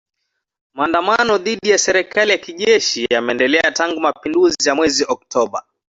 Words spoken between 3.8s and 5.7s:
mapinduzi ya mwezi Oktoba.